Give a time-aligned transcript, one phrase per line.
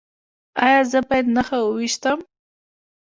[0.65, 2.19] ایا زه باید نښه وویشتم؟